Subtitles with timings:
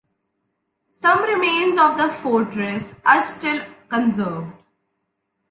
[0.89, 4.51] Some remains of the fortress are still conserved.